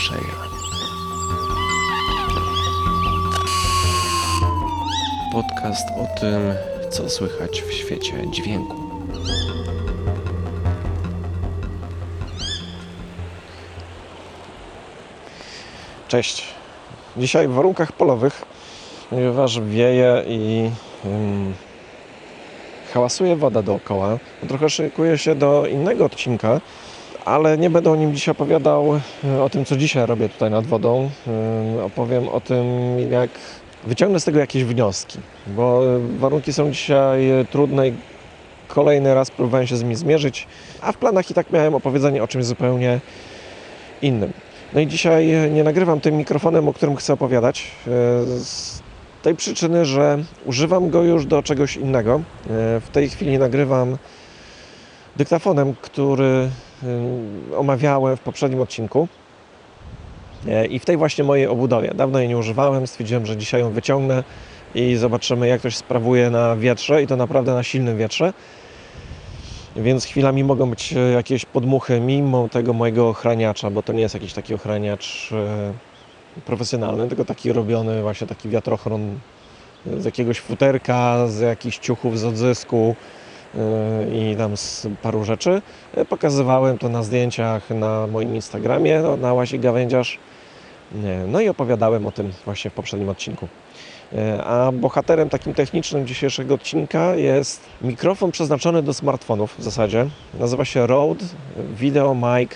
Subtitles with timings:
[0.00, 0.34] usłyszenia.
[5.32, 6.54] Podcast o tym,
[6.90, 8.76] co słychać w świecie dźwięku.
[16.08, 16.44] Cześć.
[17.16, 18.44] Dzisiaj w warunkach polowych,
[19.10, 20.70] ponieważ wieje i
[21.04, 21.54] ym,
[22.94, 26.60] hałasuje woda dookoła, trochę szykuję się do innego odcinka,
[27.30, 30.66] ale nie będę o nim dzisiaj opowiadał, y, o tym co dzisiaj robię tutaj nad
[30.66, 31.10] wodą.
[31.78, 32.66] Y, opowiem o tym,
[33.10, 33.30] jak
[33.86, 37.20] wyciągnę z tego jakieś wnioski, bo y, warunki są dzisiaj
[37.50, 37.92] trudne i
[38.68, 40.46] kolejny raz próbowałem się z nimi zmierzyć,
[40.80, 43.00] a w planach i tak miałem opowiedzenie o czymś zupełnie
[44.02, 44.32] innym.
[44.72, 47.66] No i dzisiaj nie nagrywam tym mikrofonem, o którym chcę opowiadać.
[47.86, 47.90] e,
[48.44, 48.82] Z
[49.22, 52.14] tej przyczyny, że używam go już do czegoś innego.
[52.14, 52.20] E,
[52.80, 53.96] W tej chwili nagrywam
[55.16, 56.69] dyktafonem, który e,
[57.56, 59.08] omawiałem w poprzednim odcinku.
[60.70, 61.92] I w tej właśnie mojej obudowie.
[61.94, 64.24] Dawno jej nie używałem, stwierdziłem, że dzisiaj ją wyciągnę
[64.74, 68.32] i zobaczymy, jak to się sprawuje na wietrze i to naprawdę na silnym wietrze.
[69.76, 74.14] Więc chwilami mogą być e, jakieś podmuchy mimo tego mojego ochraniacza, bo to nie jest
[74.14, 75.72] jakiś taki ochraniacz e,
[76.46, 79.18] profesjonalny, tylko taki robiony właśnie taki wiatrochron
[79.98, 82.96] z jakiegoś futerka, z jakichś ciuchów z odzysku
[84.12, 85.62] i tam z paru rzeczy.
[85.96, 90.18] E, Pokazywałem to na zdjęciach na moim Instagramie, no, na Łasi Gawędziarz.
[91.28, 93.48] No i opowiadałem o tym właśnie w poprzednim odcinku.
[94.12, 100.06] E, A bohaterem takim technicznym dzisiejszego odcinka jest mikrofon przeznaczony do smartfonów w zasadzie.
[100.38, 101.24] Nazywa się Rode
[101.74, 102.50] Video Mic.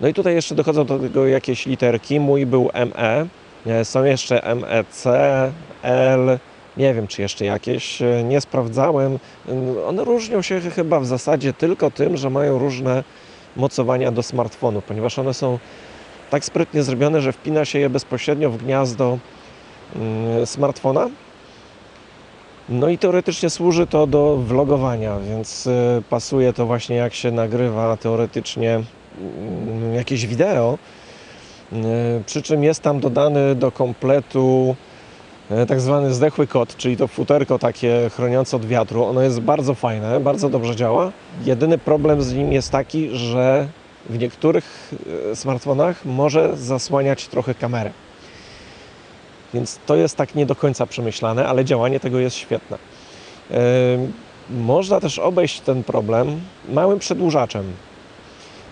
[0.00, 2.20] No i tutaj jeszcze dochodzą do tego jakieś literki.
[2.20, 3.26] Mój był ME.
[3.66, 5.04] E, Są jeszcze MEC,
[5.82, 6.38] L.
[6.76, 8.02] Nie wiem, czy jeszcze jakieś.
[8.02, 9.18] E, Nie sprawdzałem.
[9.48, 13.04] E, One różnią się chyba w zasadzie tylko tym, że mają różne
[13.56, 15.58] mocowania do smartfonu, ponieważ one są
[16.30, 19.18] tak sprytnie zrobione, że wpina się je bezpośrednio w gniazdo
[19.96, 21.08] mm, smartfona.
[22.68, 27.96] No i teoretycznie służy to do vlogowania, więc y, pasuje to właśnie jak się nagrywa
[27.96, 30.78] teoretycznie mm, jakieś wideo.
[31.72, 31.76] Y,
[32.26, 34.76] Przy czym jest tam dodany do kompletu
[35.68, 39.04] tak zwany zdechły kot, czyli to futerko takie chroniące od wiatru.
[39.04, 41.12] Ono jest bardzo fajne, bardzo dobrze działa.
[41.44, 43.68] Jedyny problem z nim jest taki, że
[44.10, 44.92] w niektórych
[45.32, 47.90] y, smartfonach może zasłaniać trochę kamerę.
[49.54, 52.78] Więc to jest tak nie do końca przemyślane, ale działanie tego jest świetne.
[53.50, 53.56] Yy,
[54.50, 57.64] Można też obejść ten problem małym przedłużaczem.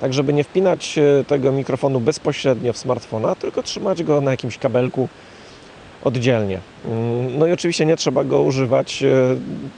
[0.00, 4.58] Tak, żeby nie wpinać e, tego mikrofonu bezpośrednio w smartfona, tylko trzymać go na jakimś
[4.58, 5.08] kabelku
[6.04, 6.58] oddzielnie.
[6.84, 6.90] Yy,
[7.38, 9.08] No i oczywiście nie trzeba go używać e,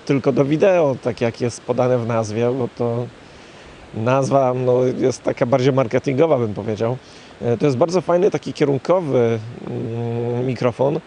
[0.06, 3.06] tylko do wideo, tak jak jest podane w nazwie, bo to
[3.94, 6.96] nazwa no, jest taka bardziej marketingowa, bym powiedział.
[7.42, 11.00] E, To jest bardzo fajny, taki kierunkowy mm, mikrofon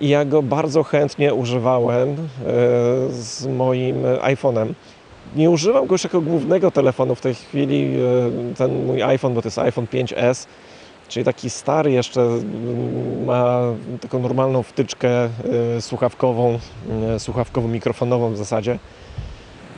[0.00, 2.16] i ja go bardzo chętnie używałem e,
[3.10, 4.72] z moim iPhone'em.
[5.36, 7.96] Nie używam go już jako głównego telefonu w tej chwili,
[8.58, 10.46] ten mój iPhone, bo to jest iPhone 5S,
[11.10, 13.60] czyli taki stary jeszcze, mm, ma
[14.00, 15.28] taką normalną wtyczkę e,
[15.80, 16.58] słuchawkową,
[17.14, 18.78] e, słuchawkowo-mikrofonową w zasadzie.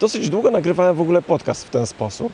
[0.00, 2.32] Dosyć długo nagrywałem w ogóle podcast w ten sposób,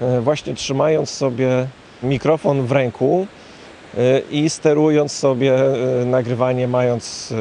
[0.00, 1.66] e, właśnie trzymając sobie
[2.02, 3.26] mikrofon w ręku
[4.30, 5.52] i sterując sobie
[6.06, 7.34] nagrywanie, mając,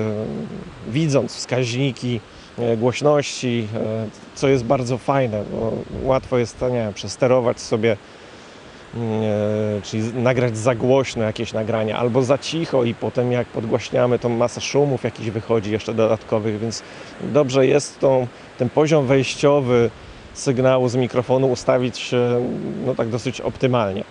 [0.88, 2.19] widząc wskaźniki
[2.77, 3.67] głośności,
[4.35, 5.71] co jest bardzo fajne, bo
[6.03, 7.97] łatwo jest nie wiem, przesterować sobie,
[9.83, 14.61] czyli nagrać za głośno jakieś nagrania, albo za cicho i potem jak podgłaśniamy, to masa
[14.61, 16.83] szumów jakichś wychodzi jeszcze dodatkowych, więc
[17.22, 19.89] dobrze jest tą, ten poziom wejściowy
[20.33, 22.11] sygnału z mikrofonu ustawić
[22.85, 24.03] no tak dosyć optymalnie.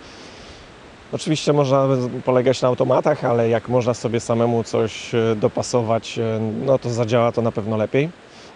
[1.11, 1.87] Oczywiście można
[2.25, 7.31] polegać na automatach, ale jak można sobie samemu coś e, dopasować, e, no to zadziała
[7.31, 8.09] to na pewno lepiej.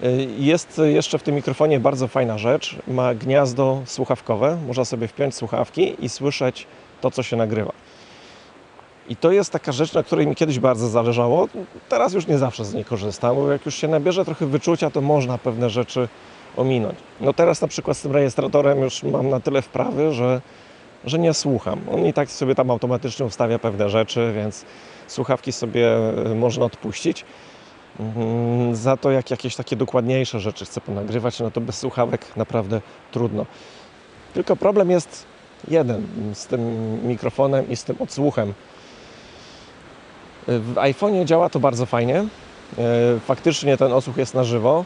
[0.03, 2.75] E, Jest jeszcze w tym mikrofonie bardzo fajna rzecz.
[2.87, 4.57] Ma gniazdo słuchawkowe.
[4.67, 6.67] Można sobie wpiąć słuchawki i słyszeć
[7.01, 7.71] to, co się nagrywa.
[9.09, 11.47] I to jest taka rzecz, na której mi kiedyś bardzo zależało.
[11.89, 15.01] Teraz już nie zawsze z niej korzystam, bo jak już się nabierze trochę wyczucia, to
[15.01, 16.07] można pewne rzeczy
[16.57, 16.95] ominąć.
[17.21, 20.41] No teraz na przykład z tym rejestratorem już mam na tyle wprawy, że,
[21.05, 21.79] że nie słucham.
[21.91, 24.65] On i tak sobie tam automatycznie ustawia pewne rzeczy, więc
[25.07, 25.97] słuchawki sobie
[26.31, 27.25] e, można odpuścić.
[27.99, 32.81] Mhm, Za to jak jakieś takie dokładniejsze rzeczy chcę ponagrywać, no to bez słuchawek naprawdę
[33.11, 33.45] trudno.
[34.33, 35.25] Tylko problem jest
[35.67, 36.61] jeden z tym
[37.07, 38.53] mikrofonem i z tym odsłuchem.
[40.47, 42.15] W iPhone'ie działa to bardzo fajnie.
[42.77, 44.85] E, Faktycznie ten odsłuch jest na żywo,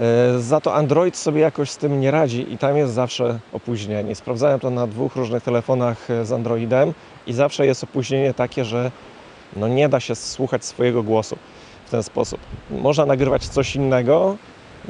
[0.00, 4.14] E, Za to Android sobie jakoś z tym nie radzi i tam jest zawsze opóźnienie.
[4.14, 6.94] Sprawdzałem to na dwóch różnych telefonach e, z Androidem
[7.26, 8.90] i zawsze jest opóźnienie takie, że
[9.56, 11.38] no nie da się słuchać swojego głosu
[11.88, 12.40] w ten sposób.
[12.70, 14.36] Można nagrywać coś innego,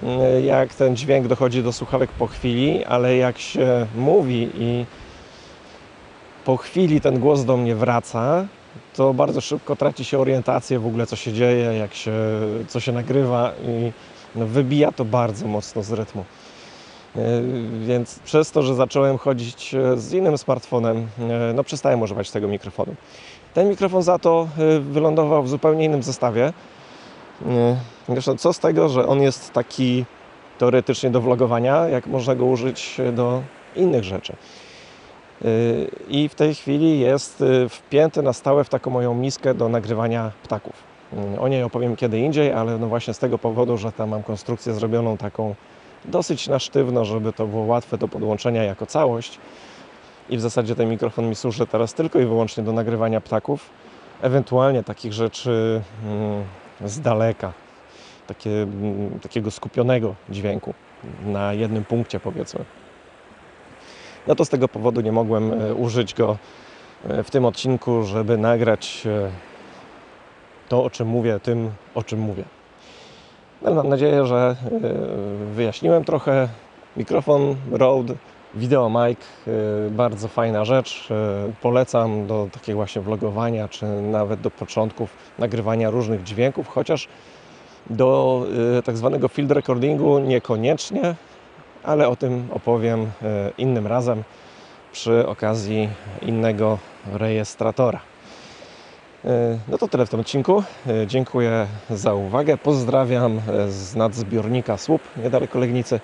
[0.03, 4.85] mm, jak ten dźwięk dochodzi do słuchawek po chwili, ale jak się mówi i
[6.45, 8.47] po chwili ten głos do mnie wraca,
[8.97, 12.13] to bardzo szybko traci się orientację w ogóle, co się dzieje, jak się,
[12.69, 13.93] co się nagrywa i
[14.35, 16.25] no, wybija to bardzo mocno z rytmu.
[17.17, 17.23] Yy,
[17.87, 21.09] Więc przez to, że zacząłem chodzić e, z innym smartfonem,
[21.55, 22.95] no przestałem używać tego mikrofonu.
[23.55, 24.49] Ten mikrofon za to
[24.81, 26.53] wylądował w zupełnie innym zestawie.
[27.47, 27.77] E,
[28.09, 30.05] Zresztą co z tego, że on jest taki
[30.59, 33.43] teoretycznie do vlogowania, jak można go użyć do
[33.77, 34.37] innych rzeczy.
[35.43, 39.69] Yy, I w tej chwili jest yy, wpięty na stałe w taką moją miskę do
[39.69, 40.73] nagrywania ptaków.
[41.13, 44.23] Yy, O niej opowiem kiedy indziej, ale no właśnie z tego powodu, że tam mam
[44.23, 45.55] konstrukcję zrobioną taką
[46.05, 49.39] dosyć na sztywno, żeby to było łatwe do podłączenia jako całość.
[50.31, 53.71] I w zasadzie ten mikrofon mi służy teraz tylko i wyłącznie do nagrywania ptaków,
[54.23, 56.45] ewentualnie takich rzeczy mm,
[56.85, 57.53] z daleka,
[58.27, 60.75] takie, mm, takiego skupionego dźwięku
[61.25, 62.65] na jednym punkcie powiedzmy
[64.29, 66.39] no to z tego powodu nie mogłem e, użyć go
[67.09, 69.31] e, w tym odcinku, żeby nagrać e,
[70.69, 72.45] to, o czym mówię, tym, o czym mówię.
[73.63, 74.57] No, mam nadzieję, że
[75.55, 76.49] wyjaśniłem trochę.
[76.97, 78.15] Mikrofon Rode
[78.55, 81.09] Video Mic, e, bardzo fajna rzecz.
[81.11, 87.09] E, Polecam do takiego właśnie vlogowania, czy nawet do początków nagrywania różnych dźwięków, chociaż
[87.91, 88.43] do
[88.79, 91.15] e, tak zwanego field recordingu niekoniecznie,
[91.83, 93.11] ale o tym opowiem
[93.59, 94.25] innym razem
[94.93, 95.89] przy okazji
[96.23, 96.79] innego
[97.13, 98.01] rejestratora.
[99.69, 100.63] No to tyle w tym odcinku.
[101.07, 102.57] Dziękuję za uwagę.
[102.57, 106.01] Pozdrawiam z nadzbiornika Słup niedaleko Legnicy.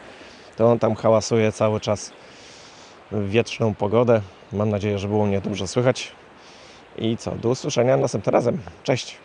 [0.56, 2.12] To on tam hałasuje cały czas
[3.12, 4.20] wietrzną pogodę.
[4.52, 6.12] Mam nadzieję, że było mnie dobrze słychać.
[6.98, 8.58] I co, do usłyszenia następnym razem.
[8.82, 9.16] Cześć!